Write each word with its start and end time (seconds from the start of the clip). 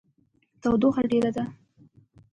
تودوخه 0.61 1.03
ډیره 1.11 1.29
ده 1.35 1.45